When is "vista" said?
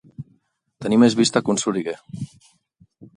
1.19-1.43